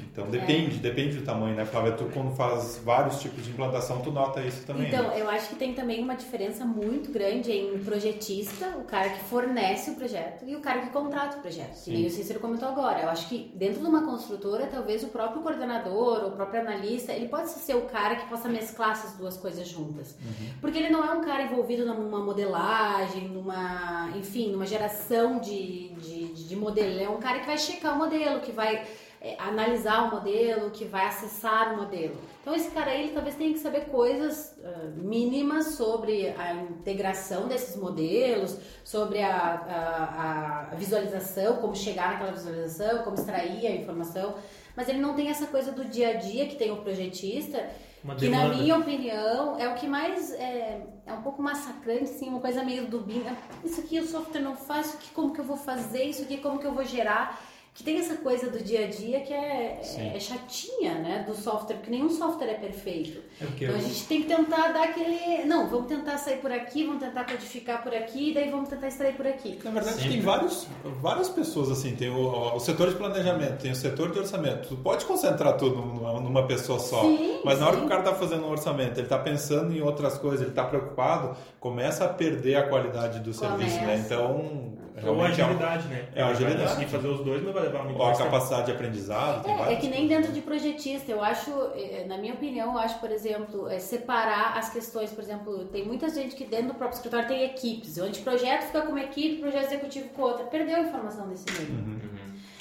[0.00, 0.80] Então depende, é.
[0.80, 1.92] depende do tamanho, né, Flávia?
[1.92, 4.88] Tu quando faz vários tipos de implantação, tu nota isso também.
[4.88, 5.20] Então, né?
[5.20, 9.90] eu acho que tem também uma diferença muito grande em projetista, o cara que fornece
[9.90, 11.74] o projeto e o cara que contrata o projeto.
[11.74, 11.94] Sim.
[11.94, 13.00] E o Cícero comentou agora.
[13.00, 17.28] Eu acho que dentro de uma construtora, talvez o próprio coordenador, o próprio analista, ele
[17.28, 20.16] pode ser o cara que possa mesclar essas duas coisas juntas.
[20.22, 20.48] Uhum.
[20.60, 26.34] Porque ele não é um cara envolvido numa modelagem, numa, enfim, numa geração de, de,
[26.34, 26.88] de modelo.
[26.88, 28.84] Ele é um cara que vai checar o modelo, que vai
[29.26, 32.16] é, analisar o modelo, que vai acessar o modelo.
[32.40, 37.48] Então esse cara aí, ele talvez tenha que saber coisas uh, mínimas sobre a integração
[37.48, 44.36] desses modelos, sobre a, a, a, visualização, como chegar naquela visualização, como extrair a informação,
[44.76, 47.68] mas ele não tem essa coisa do dia a dia que tem o projetista,
[48.16, 52.40] que na minha opinião é o que mais é, é um pouco massacrante, assim, uma
[52.40, 53.24] coisa meio do BIM.
[53.64, 56.36] Isso aqui o software não faz, isso aqui como que eu vou fazer, isso aqui
[56.36, 57.40] como que eu vou gerar.
[57.76, 59.82] Que tem essa coisa do dia a dia que é,
[60.14, 61.24] é chatinha, né?
[61.28, 63.20] Do software, porque nenhum software é perfeito.
[63.38, 63.76] É então eu...
[63.76, 65.44] a gente tem que tentar dar aquele.
[65.44, 68.88] Não, vamos tentar sair por aqui, vamos tentar codificar por aqui, e daí vamos tentar
[68.88, 69.58] extrair por aqui.
[69.62, 70.12] Na verdade, Sempre.
[70.12, 70.66] tem vários,
[71.02, 71.94] várias pessoas assim.
[71.94, 74.68] Tem o, o, setor de planejamento, tem o setor de orçamento.
[74.68, 77.02] Tu pode concentrar tudo numa, numa pessoa só.
[77.02, 77.80] Sim, mas na hora sim.
[77.80, 80.64] que o cara está fazendo um orçamento, ele está pensando em outras coisas, ele está
[80.64, 83.48] preocupado, começa a perder a qualidade do Começa.
[83.48, 84.02] serviço, né?
[84.02, 84.85] Então.
[84.96, 86.08] Ou realmente é agilidade, né?
[86.14, 86.62] É, a Ele vai agilidade.
[86.70, 88.24] conseguir fazer os dois, mas vai levar muito Ou a tempo.
[88.24, 89.44] capacidade de aprendizado.
[89.44, 91.12] tem É, é que nem dentro de projetista.
[91.12, 95.10] Eu acho, eh, na minha opinião, eu acho, por exemplo, é, separar as questões.
[95.10, 98.82] Por exemplo, tem muita gente que dentro do próprio escritório tem equipes, onde projeto fica
[98.82, 100.44] com uma equipe, projeto executivo com outra.
[100.46, 101.70] Perdeu a informação desse meio.
[101.70, 101.96] Uhum.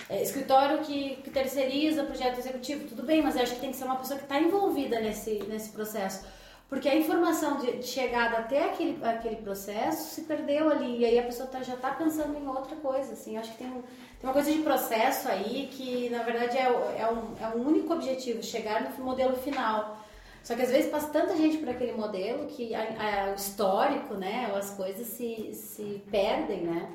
[0.09, 3.77] É, escritório que, que terceiriza projeto executivo, tudo bem, mas eu acho que tem que
[3.77, 6.25] ser uma pessoa que está envolvida nesse, nesse processo.
[6.67, 11.23] Porque a informação de, chegada até aquele, aquele processo se perdeu ali, e aí a
[11.23, 13.13] pessoa tá, já está pensando em outra coisa.
[13.13, 13.37] Assim.
[13.37, 17.07] Acho que tem, um- tem uma coisa de processo aí que, na verdade, é, é,
[17.11, 19.99] um, é um único objetivo, chegar no modelo final.
[20.43, 22.81] Só que às vezes passa tanta gente por aquele modelo que a-
[23.27, 26.89] a- o histórico, né, as coisas se, se perdem, né?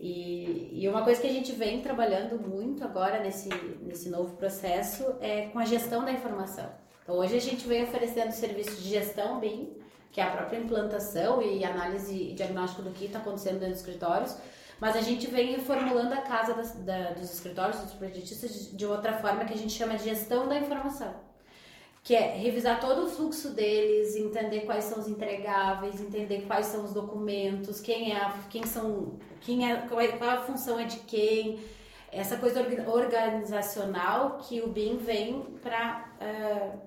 [0.00, 3.48] E, e uma coisa que a gente vem trabalhando muito agora nesse,
[3.82, 6.68] nesse novo processo é com a gestão da informação.
[7.08, 9.70] Então hoje a gente vem oferecendo serviço de gestão BIM,
[10.12, 13.78] que é a própria implantação e análise e diagnóstico do que está acontecendo dentro dos
[13.78, 14.36] escritórios,
[14.78, 19.46] mas a gente vem reformulando a casa da- dos escritórios, dos projetistas, de, outra forma
[19.46, 21.14] que a gente chama de gestão da informação.
[22.04, 26.84] Que é revisar todo o fluxo deles, entender quais são os entregáveis, entender quais são
[26.84, 30.98] os documentos, quem é, quem são, quem é, qual, é, qual a função é de
[30.98, 31.58] quem,
[32.12, 36.08] essa coisa orga- organizacional que o BIM vem para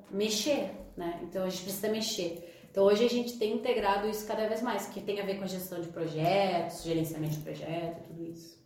[0.10, 1.20] mexer, né?
[1.24, 2.48] Então a gente precisa mexer.
[2.70, 5.44] Então hoje a gente tem integrado isso cada vez mais, que tem a ver com
[5.44, 8.60] a gestão de projetos, gerenciamento de projeto, tudo isso.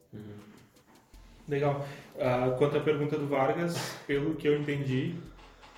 [1.47, 1.85] Legal.
[2.19, 5.15] Ah, quanto à pergunta do Vargas, pelo que eu entendi,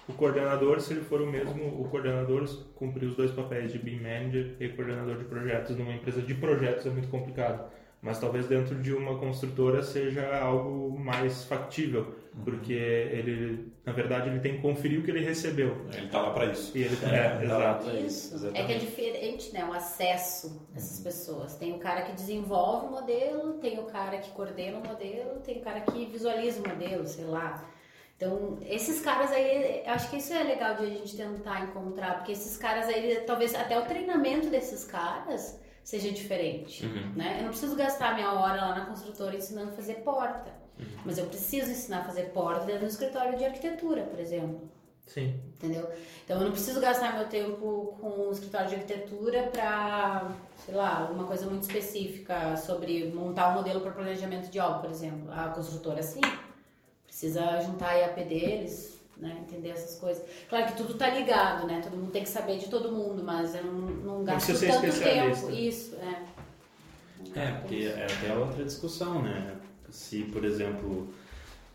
[0.07, 3.99] o coordenador, se ele for o mesmo, o coordenador cumprir os dois papéis de BIM
[3.99, 7.69] Manager e coordenador de projetos numa empresa de projetos é muito complicado.
[8.07, 14.39] Mas talvez dentro de uma construtora seja algo mais factível, porque ele, na verdade, ele
[14.39, 15.75] tem que conferir o que ele recebeu.
[15.93, 16.77] Ele está lá para isso.
[16.77, 17.89] E ele, é, exato.
[17.89, 19.65] É É isso, que é diferente, né?
[19.65, 21.55] O acesso dessas pessoas.
[21.57, 25.57] Tem o cara que desenvolve o modelo, tem o cara que coordena o modelo, tem
[25.57, 27.61] o cara que visualiza o modelo, sei lá.
[28.15, 32.15] Então, esses caras aí, eu acho que isso é legal de a gente tentar encontrar,
[32.15, 37.13] porque esses caras aí, talvez até o treinamento desses caras seja diferente, Uhum.
[37.15, 37.37] né?
[37.39, 40.51] Eu não preciso gastar minha hora lá na construtora ensinando a fazer porta,
[41.05, 44.69] mas eu preciso ensinar a fazer porta dentro do escritório de arquitetura, por exemplo
[45.05, 45.39] Sim.
[45.55, 45.89] entendeu?
[46.25, 50.29] Então eu não preciso gastar meu tempo com o escritório de arquitetura para,
[50.65, 54.89] sei lá, alguma coisa muito específica sobre montar um modelo para planejamento de obra, por
[54.91, 55.31] exemplo.
[55.31, 56.19] A construtora sim,
[57.05, 60.23] precisa juntar a IAP deles, né, entender essas coisas.
[60.49, 61.81] Claro que tudo tá ligado, né?
[61.83, 65.49] Todo mundo tem que saber de todo mundo, mas eu não, não gasto tanto tempo.
[65.51, 66.23] Isso, é.
[67.35, 69.55] É, porque é até outra discussão, né?
[69.89, 71.07] Se, por exemplo,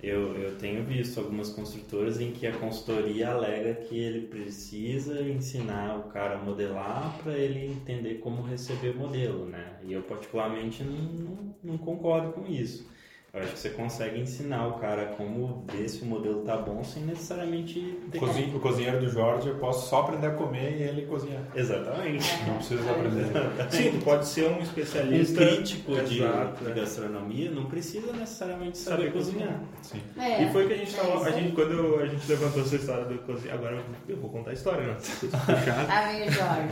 [0.02, 5.96] eu, eu tenho visto algumas construtoras em que a consultoria alega que ele precisa ensinar
[5.98, 9.78] o cara a modelar para ele entender como receber o modelo, né?
[9.85, 12.90] E eu particularmente não, não, não concordo com isso.
[13.35, 16.85] Eu acho que você consegue ensinar o cara como ver se o modelo tá bom
[16.85, 17.99] sem necessariamente
[18.55, 21.40] O, cozinheiro do Jorge, eu posso só aprender a comer e ele cozinhar.
[21.55, 22.29] Exatamente.
[22.47, 23.25] Não preciso aprender.
[23.71, 25.47] Sim, tu pode ser um Um especialista.
[25.47, 26.75] crítico de, de é.
[26.75, 29.61] gastronomia não precisa necessariamente saber, Saber cozinhar.
[29.81, 30.03] Sim.
[30.18, 31.14] É, E foi que a gente é tava.
[31.14, 33.55] isso a gente, quando a gente levantou essa história do cozinha.
[33.55, 34.97] Agora eu- vou contar a história, né?
[36.18, 36.68] Meio Jorge.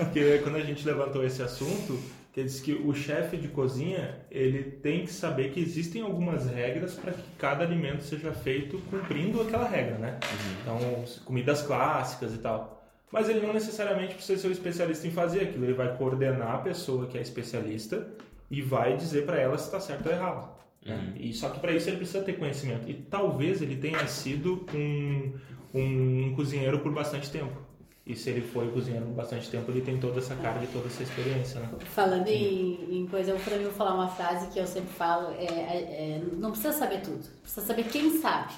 [0.00, 1.98] Porque quando a gente levantou esse assunto,
[2.34, 6.94] que disse que o chefe de cozinha ele tem que saber que existem algumas regras
[6.94, 10.18] para que cada alimento seja feito cumprindo aquela regra, né?
[10.60, 12.84] Então, comidas clássicas e tal.
[13.12, 15.64] Mas ele não necessariamente precisa ser o especialista em fazer aquilo.
[15.64, 18.08] Ele vai coordenar a pessoa que é especialista
[18.50, 20.52] e vai dizer para ela se está certo ou errado.
[20.84, 21.12] né?
[21.16, 22.90] E só que para isso ele precisa ter conhecimento.
[22.90, 25.32] E talvez ele tenha sido um,
[25.72, 27.63] um cozinheiro por bastante tempo.
[28.06, 30.86] E se ele foi cozinheiro por bastante tempo, ele tem toda essa carga e toda
[30.88, 31.70] essa experiência, né?
[31.86, 35.32] Falando em, em coisa, eu pra mim vou falar uma frase que eu sempre falo,
[35.34, 38.52] é, é- é, não precisa saber tudo, precisa saber quem sabe.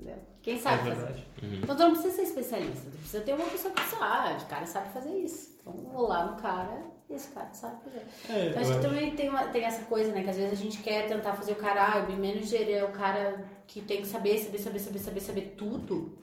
[0.00, 0.18] Entendeu?
[0.40, 0.94] Quem É sabe fazer.
[0.94, 1.26] verdade.
[1.62, 4.64] Então tu não precisa ser especialista, tu precisa ter uma pessoa que sabe, o cara
[4.66, 5.58] sabe fazer isso.
[5.60, 8.02] Então vou lá no cara e esse cara sabe fazer.
[8.30, 10.22] É, Então, acho que também tem, uma- tem essa coisa, né?
[10.24, 12.90] Que às vezes a gente quer tentar fazer o cara, ah, o manager é o
[12.90, 16.18] cara que tem que saber, saber, saber, saber, saber, saber tudo.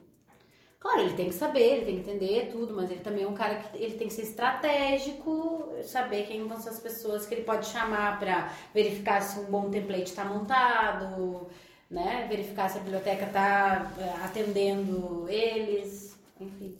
[0.80, 3.34] Claro, ele tem que saber, ele tem que entender tudo, mas ele também é um
[3.34, 7.68] cara que ele tem que ser estratégico, saber quem ser as pessoas que ele pode
[7.68, 11.48] chamar para verificar se um bom template está montado,
[11.92, 12.26] né?
[12.30, 13.92] Verificar se a biblioteca está
[14.24, 16.78] atendendo eles, enfim.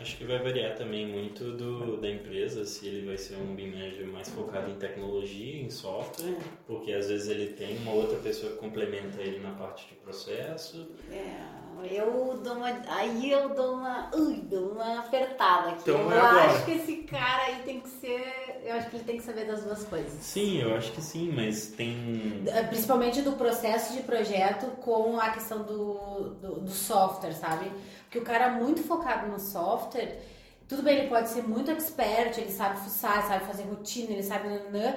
[0.00, 3.72] Acho que vai variar também muito do, da empresa, se ele vai ser um BIM
[3.72, 8.52] manager mais focado em tecnologia, em software, porque às vezes ele tem uma outra pessoa
[8.52, 10.88] que complementa ele na parte de processo.
[11.10, 11.58] É,
[11.90, 12.68] eu dou uma.
[12.88, 14.10] Aí eu dou uma.
[14.14, 15.82] Ui, dou uma apertada aqui.
[15.82, 16.50] Então eu é agora.
[16.50, 18.60] acho que esse cara aí tem que ser.
[18.64, 20.12] Eu acho que ele tem que saber das duas coisas.
[20.20, 22.44] Sim, eu acho que sim, mas tem.
[22.68, 27.70] Principalmente do processo de projeto com a questão do, do, do software, sabe?
[28.08, 30.18] Porque o cara muito focado no software,
[30.66, 34.48] tudo bem, ele pode ser muito expert, ele sabe fuçar, sabe fazer rotina, ele sabe
[34.48, 34.96] nananã,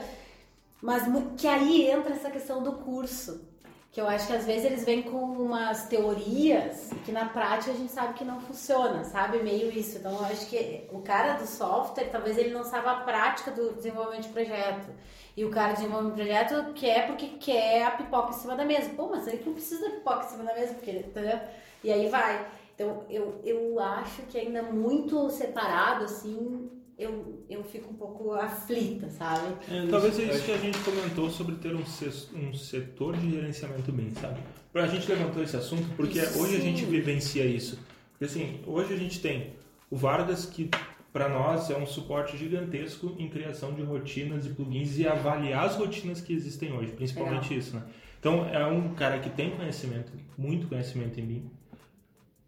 [0.82, 1.04] mas
[1.38, 3.50] que aí entra essa questão do curso.
[3.92, 7.76] Que eu acho que às vezes eles vêm com umas teorias que na prática a
[7.76, 9.44] gente sabe que não funciona, sabe?
[9.44, 9.98] Meio isso.
[9.98, 13.74] Então eu acho que o cara do software, talvez ele não saiba a prática do
[13.74, 14.88] desenvolvimento de projeto.
[15.36, 18.64] E o cara de desenvolvimento de projeto quer porque quer a pipoca em cima da
[18.64, 18.90] mesa.
[18.92, 21.40] Pô, mas ele não precisa da pipoca em cima da mesa, porque entendeu?
[21.84, 22.46] E aí vai.
[22.76, 29.10] Então eu, eu acho que ainda muito separado, assim, eu, eu fico um pouco aflita,
[29.10, 29.56] sabe?
[29.90, 34.12] Talvez é isso que a gente comentou sobre ter um, um setor de gerenciamento BIM,
[34.12, 34.40] sabe?
[34.74, 36.92] A gente levantou esse assunto porque Isso hoje a gente sim.
[36.92, 37.80] vivencia isso.
[38.12, 39.54] Porque assim, hoje a gente tem
[39.90, 40.70] o Vargas que
[41.12, 45.76] para nós é um suporte gigantesco em criação de rotinas e plugins e avaliar as
[45.76, 47.84] rotinas que existem hoje, principalmente isso, né?
[48.20, 51.52] Então é um cara que tem conhecimento, muito conhecimento em BIM,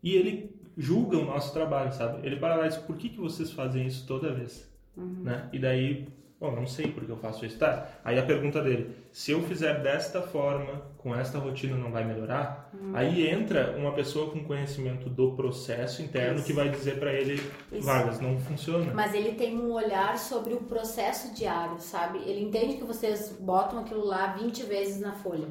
[0.04, 2.26] e ele julga o nosso trabalho, sabe?
[2.26, 4.70] Ele para lá e diz, por que, que vocês fazem isso toda vez?
[4.96, 5.50] Né?
[5.52, 6.08] E daí,
[6.40, 7.88] bom, não sei porque eu faço isso, tá?
[8.04, 12.72] Aí a pergunta dele, se eu fizer desta forma, com esta rotina não vai melhorar?
[12.94, 16.46] Aí entra uma pessoa com conhecimento do processo interno Isso.
[16.46, 17.82] que vai dizer para ele, Isso.
[17.86, 18.94] Vargas, não funciona.
[18.94, 22.20] Mas ele tem um olhar sobre o processo diário, sabe?
[22.20, 25.48] Ele entende que vocês botam aquilo lá 20 vezes na folha.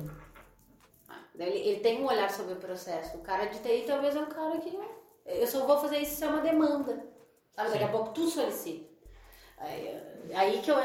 [1.43, 3.17] Ah, Ele, ele tem um olhar sobre o processo.
[3.17, 4.87] O cara de TI talvez é um cara que não.
[5.27, 7.05] Eu só vou fazer isso se é uma demanda.
[7.55, 7.71] Sabe?
[7.71, 8.87] Daqui a pouco tu solicita.
[9.59, 10.01] Aí,
[10.35, 10.77] aí que eu.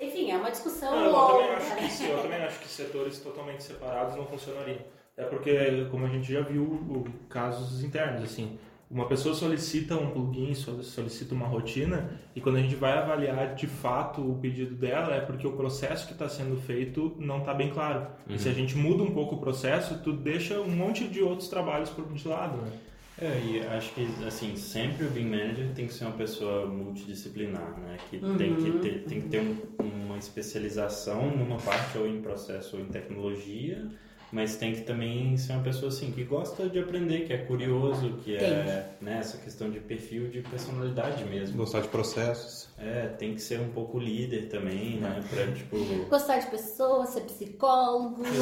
[0.00, 1.56] Enfim, é uma discussão Não, eu, longa.
[1.60, 4.80] também acho que, eu também acho que setores totalmente separados não funcionariam.
[5.16, 8.58] É porque, como a gente já viu, casos internos, assim,
[8.92, 13.54] uma pessoa solicita um plugin, so- solicita uma rotina, e quando a gente vai avaliar
[13.54, 17.54] de fato o pedido dela, é porque o processo que está sendo feito não está
[17.54, 18.06] bem claro.
[18.28, 21.48] E se a gente muda um pouco o processo, tu deixa um monte de outros
[21.48, 22.70] trabalhos por de lado, né?
[23.18, 27.78] É, e acho que, assim, sempre o BIM Manager tem que ser uma pessoa multidisciplinar,
[27.78, 27.96] né?
[28.10, 32.76] Que tem que ter, tem que ter um- uma especialização numa parte, ou em processo,
[32.76, 33.86] ou em tecnologia,
[34.32, 38.14] mas tem que também ser uma pessoa, assim, que gosta de aprender, que é curioso,
[38.24, 41.58] que é, né, essa questão de perfil de personalidade mesmo.
[41.58, 42.68] Gostar de processos.
[42.78, 45.22] É, tem que ser um pouco líder também, né?
[45.28, 45.76] Pra, tipo...
[46.08, 48.22] Gostar de pessoas, ser psicólogo.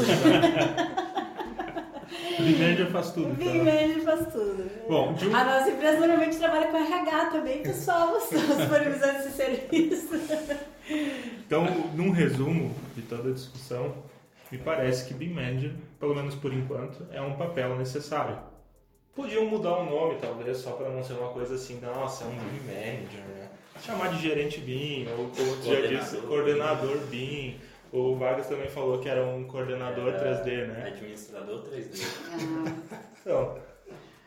[2.41, 3.31] Manager faz tudo.
[3.33, 3.55] Então.
[3.57, 4.71] Manager faz tudo.
[4.89, 8.17] Bom, de um- A nossa empresa normalmente trabalha com RH também, pessoal.
[8.23, 10.09] Estamos disponibilizando esse serviço.
[11.47, 13.95] Então, num resumo de toda a discussão,
[14.51, 18.39] me parece que BIM Manager, pelo menos por enquanto, é um papel necessário.
[19.15, 22.31] Podiam mudar o nome, talvez, só para não ser uma coisa assim, nossa, é um
[22.31, 23.49] BIM Manager, né?
[23.81, 26.29] Chamar de gerente BIM, ou como tu já disse, Coordenador.
[26.29, 27.61] coordenador BIM.
[27.93, 30.85] O Vargas também falou que era um coordenador 3D, né?
[30.95, 32.01] Administrador 3D.
[33.21, 33.59] Então,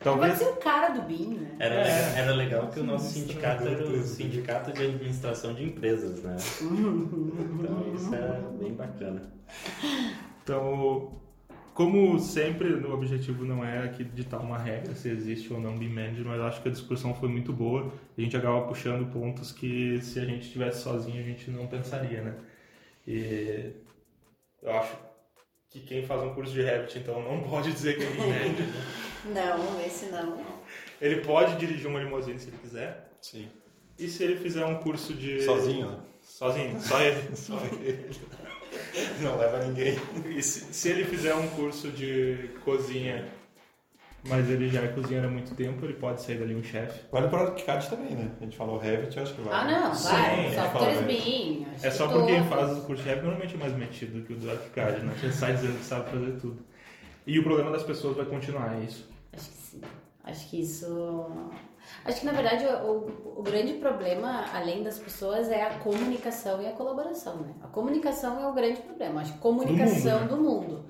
[0.04, 0.38] Pode talvez...
[0.38, 1.56] ser o cara do BIM, né?
[1.60, 2.20] Era, É.
[2.20, 6.36] era legal que o nosso sindicato era o sindicato de administração de empresas, né?
[6.62, 9.32] Então isso é bem bacana.
[10.44, 11.22] Então,
[11.74, 15.90] como sempre, o objetivo não é aqui ditar uma regra se existe ou não BIM
[15.90, 17.92] Manager, mas eu acho que a discussão foi muito boa.
[18.18, 22.22] A gente acaba puxando pontos que se a gente estivesse sozinho a gente não pensaria,
[22.22, 22.36] né?
[23.08, 23.72] E
[24.62, 24.98] eu acho
[25.74, 28.66] que quem faz um curso de Revit, então, não pode dizer que é BIM Manager.
[29.26, 29.34] né?
[29.34, 30.40] Não, esse não.
[31.02, 33.10] Ele pode dirigir uma limusine se ele quiser.
[33.20, 33.50] Sim.
[33.98, 35.42] E se ele fizer um curso de...
[35.42, 36.00] Sozinho, né?
[36.22, 37.22] Sozinho, só ele.
[37.36, 38.10] Só ele.
[39.22, 39.98] Não leva ninguém.
[40.36, 43.28] E se, se ele fizer um curso de cozinha,
[44.26, 47.02] mas ele já é cozinheiro há muito tempo, ele pode sair dali um chefe.
[47.12, 48.32] Vale para o ArchiCAD também, né?
[48.40, 49.56] A gente falou Revit, acho que vale.
[49.74, 50.56] Ah, não, Sim, vai.
[50.56, 51.68] é BIM.
[51.76, 54.34] acho É só porque quem faz o curso de Revit normalmente é mais metido que
[54.34, 55.14] o do ArchiCAD, né?
[55.22, 56.58] Ele sai dizendo que sabe fazer tudo.
[57.28, 59.10] E o problema das pessoas vai continuar, é isso.
[59.34, 59.82] Acho que sim.
[60.24, 61.28] Acho que isso.
[62.06, 66.68] Acho que na verdade o, o grande problema, além das pessoas, é a comunicação e
[66.68, 67.54] a colaboração, né?
[67.62, 69.22] A comunicação é o grande problema.
[69.22, 70.86] Acho que comunicação Do do mundo.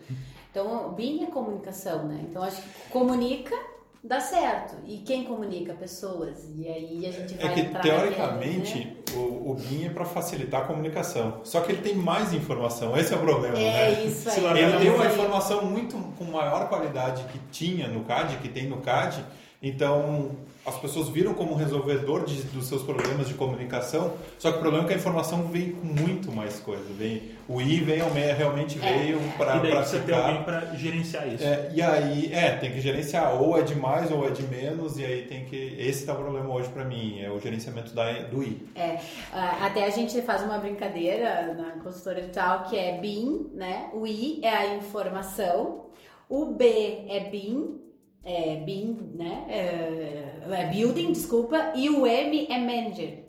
[0.54, 2.24] Então, BIM é comunicação, né?
[2.30, 3.56] Então, acho que comunica
[4.04, 4.76] dá certo.
[4.86, 5.74] E quem comunica?
[5.74, 6.46] Pessoas.
[6.56, 8.96] E aí a gente vai É que, entrar teoricamente, né?
[9.16, 11.40] o, o BIM é para facilitar a comunicação.
[11.44, 14.04] Só que ele tem mais informação, esse é o problema, É né?
[14.04, 14.60] isso aí.
[14.60, 18.78] Ele tem uma informação muito com maior qualidade que tinha no CAD, que tem no
[18.78, 19.24] CAD.
[19.62, 20.36] Então,
[20.66, 24.14] as pessoas viram como resolvedor de- dos seus problemas de comunicação.
[24.40, 26.84] Só que o problema é que a informação vem com muito mais coisa.
[26.98, 28.06] Vem, o I veio,
[28.38, 28.98] realmente É.
[28.98, 30.26] veio para e daí precisa ter ficar.
[30.28, 31.44] alguém para gerenciar isso.
[31.44, 34.98] É, e aí, é, tem que gerenciar, ou é de mais ou é de menos,
[34.98, 35.76] e aí tem que.
[35.78, 38.66] Esse tá o problema hoje para mim, é o gerenciamento da, do I.
[38.76, 39.00] É,
[39.34, 43.90] ah, até a gente faz uma brincadeira na consultora e tal, que é BIM, né?
[43.94, 45.88] O I é a informação,
[46.30, 47.82] o B é BIM,
[48.26, 49.46] é BIM, né?
[49.50, 53.24] É, é building, desculpa, e o M é management.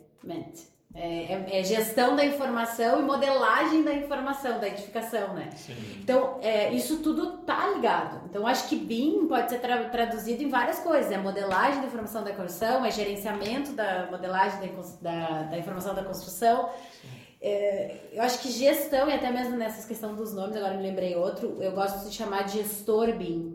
[0.97, 5.49] É, é- é gestão da informação e modelagem da informação, da edificação, né?
[6.01, 8.21] Então, é, isso tudo tá ligado.
[8.29, 11.11] Então, acho que BIM pode ser tra- traduzido em várias coisas.
[11.11, 14.61] É modelagem da informação da construção, é gerenciamento da modelagem
[15.01, 16.69] da, da, da informação da construção.
[17.41, 21.13] É, eu acho que gestão, e até mesmo nessa questão dos nomes, agora me lembrei
[21.15, 23.54] outro, eu gosto de chamar de gestor BIM,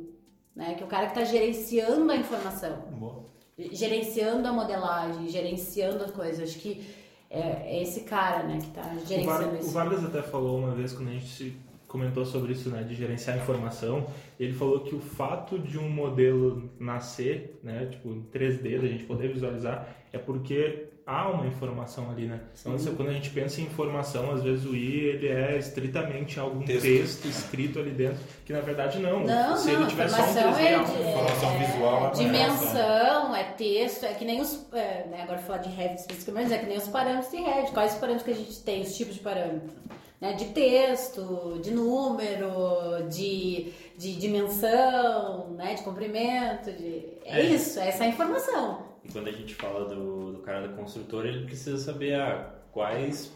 [0.61, 0.75] né?
[0.75, 3.25] Que é o cara que está gerenciando a informação Boa.
[3.73, 6.51] gerenciando a modelagem, gerenciando as coisas.
[6.51, 6.87] Acho que
[7.31, 7.41] é,
[7.79, 9.71] é esse cara, né, que tá O, gerenciando o isso.
[9.71, 11.57] Vargas até falou uma vez quando a gente se
[11.89, 14.07] comentou sobre isso, né, de gerenciar informação.
[14.39, 19.05] Ele falou que o fato de um modelo nascer, né, tipo em 3D, da gente
[19.05, 22.39] poder visualizar, é porque há uma informação ali, né?
[22.61, 26.39] Então, assim, quando a gente pensa em informação, às vezes o I ele é estritamente
[26.39, 26.83] algum Texto.
[26.83, 29.21] texto, escrito ali dentro, que na verdade não.
[29.21, 32.11] Não, Se não, ele tiver só um informação 3D, é, de- informação é- visual, é
[32.13, 36.59] dimensão, é texto, é que nem os, é, né, agora falar de Revit especificamente, é
[36.59, 37.73] que nem os parâmetros de Revit.
[37.73, 39.73] Quais os parâmetros que a gente tem, os tipos de parâmetros?
[40.21, 47.05] Né, de texto, de número, de, de dimensão, né, de comprimento, de...
[47.25, 47.43] É, É.
[47.47, 48.83] isso, é essa informação.
[49.05, 53.33] E quando a gente fala do, do cara da construtora, ele precisa saber ah, quais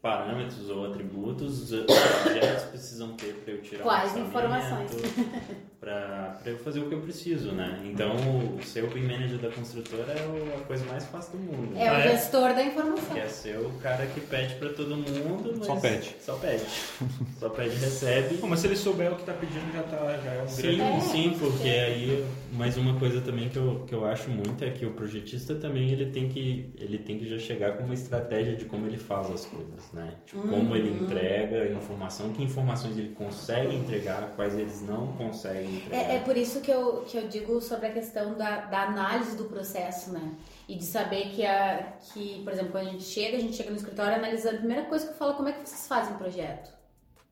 [0.00, 4.90] parâmetros ou atributos os objetos precisam ter para eu tirar Quais informações.
[5.80, 7.80] para eu fazer o que eu preciso, né?
[7.84, 8.16] Então,
[8.64, 11.76] ser o BIM Manager da construtora é a coisa mais fácil do mundo.
[11.76, 12.10] É o Ah, é?
[12.10, 13.14] gestor da informação.
[13.14, 16.16] Quer ser o cara que pede para todo mundo, mas Só pede.
[16.20, 16.64] Só pede.
[17.38, 18.36] Só pede e recebe.
[18.38, 20.62] Bom, mas se ele souber o que está pedindo, já, tá, já é um Sim,
[20.62, 20.82] grande...
[20.82, 24.70] É, sim, porque aí mais uma coisa também que eu, que eu acho muito é
[24.70, 28.56] que o projetista também ele tem que ele tem que já chegar com uma estratégia
[28.56, 30.14] de como ele faz as coisas, né?
[30.26, 35.67] Tipo, como ele entrega a informação, que informações ele consegue entregar, quais eles não conseguem
[35.90, 39.36] É, é por isso que eu, que eu digo sobre a questão da, da análise
[39.36, 40.34] do processo, né?
[40.68, 43.70] E de saber que, a, que, por exemplo, quando a gente chega, a gente chega
[43.70, 46.18] no escritório analisando, a primeira coisa que eu falo, como é que vocês fazem o
[46.18, 46.72] projeto?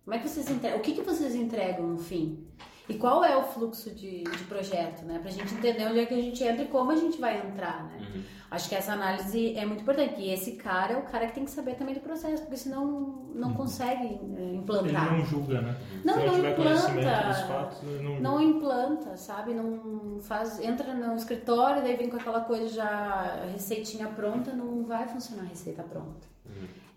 [0.05, 0.79] Como é que vocês entregam?
[0.79, 2.47] O que, que vocês entregam no fim?
[2.89, 5.19] E qual é o fluxo de, de projeto, né?
[5.19, 7.83] Pra gente entender onde é que a gente entra e como a gente vai entrar,
[7.85, 7.99] né?
[8.15, 8.23] Uhum.
[8.49, 10.21] Acho que essa análise é muito importante.
[10.21, 13.27] E esse cara é o cara que tem que saber também do processo, porque senão
[13.35, 15.13] não consegue eh, Ele implantar.
[15.19, 15.77] não julga, né?
[16.05, 17.35] Não, Se não, implanta.
[17.49, 19.53] fatos, ele não, Não implanta, sabe?
[19.53, 20.61] Não faz.
[20.61, 25.47] Entra no escritório, daí vem com aquela coisa já receitinha pronta, não vai funcionar a
[25.47, 26.36] receita pronta.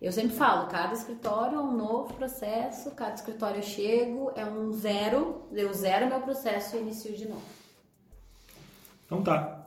[0.02, 4.72] Eu sempre falo, cada escritório é um novo processo, cada escritório eu chego, é um
[4.72, 7.44] zero, eu zero meu processo e inicio de novo.
[9.06, 9.58] Então tá.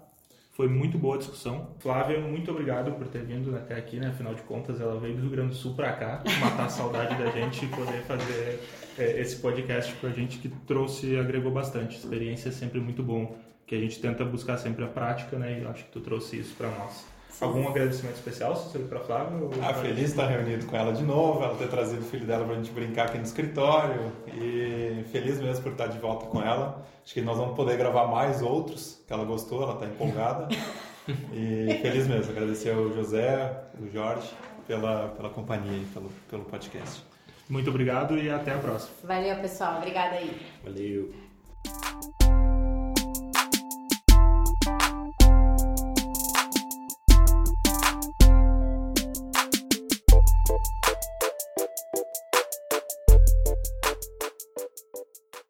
[0.53, 1.71] Foi muito boa a discussão.
[1.79, 4.09] Flávia, muito obrigado por ter vindo até aqui, né?
[4.09, 7.17] Afinal de contas, ela veio do Rio Grande do Sul pra cá, matar a saudade
[7.17, 8.61] da gente e poder fazer
[8.99, 11.97] é, esse podcast com a gente que trouxe, agregou bastante.
[11.97, 13.35] Experiência é sempre muito bom,
[13.67, 15.59] que a gente tenta buscar sempre a prática, né?
[15.59, 17.12] E eu acho que tu trouxe isso pra nós.
[17.41, 19.37] Algum agradecimento especial, Cícero, pra Flávia?
[19.39, 22.27] ou- Ah, feliz de estar reunido com ela de novo, ela ter trazido o filho
[22.27, 26.41] dela pra gente brincar aqui no escritório e feliz mesmo por estar de volta com
[26.43, 26.85] ela.
[27.05, 30.49] Acho que nós vamos poder gravar mais outros, que ela gostou, ela está empolgada.
[31.33, 34.31] E feliz mesmo, agradecer ao José, o Jorge,
[34.69, 37.03] pela, pela companhia e pelo, pelo podcast.
[37.49, 38.93] Muito obrigado e até a próxima.
[39.03, 39.79] Valeu, pessoal.
[39.79, 40.41] Obrigada aí.
[40.63, 41.13] Valeu.